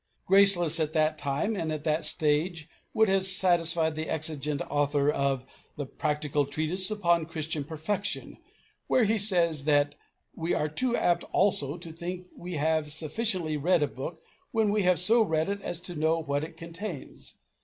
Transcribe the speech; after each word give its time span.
Graceless 0.25 0.79
at 0.79 0.93
that 0.93 1.19
time 1.19 1.55
and 1.55 1.71
at 1.71 1.83
that 1.83 2.03
stage 2.03 2.67
would 2.91 3.07
have 3.07 3.23
satisfied 3.23 3.93
the 3.95 4.09
exigent 4.09 4.59
author 4.67 5.11
of 5.11 5.45
the 5.75 5.85
Practical 5.85 6.47
Treatise 6.47 6.89
upon 6.89 7.27
Christian 7.27 7.63
Perfection 7.63 8.39
where 8.87 9.03
he 9.03 9.19
says 9.19 9.65
that 9.65 9.93
"we 10.35 10.55
are 10.55 10.69
too 10.69 10.97
apt 10.97 11.23
also 11.25 11.77
to 11.77 11.91
think 11.91 12.23
that 12.23 12.39
we 12.39 12.53
have 12.53 12.91
sufficiently 12.91 13.57
read 13.57 13.83
a 13.83 13.87
book 13.87 14.23
when 14.49 14.71
we 14.71 14.81
have 14.81 14.97
so 14.99 15.21
read 15.21 15.47
it 15.47 15.61
as 15.61 15.79
to 15.81 15.93
know 15.93 16.17
what 16.17 16.43
it 16.43 16.57
contains. 16.57 17.35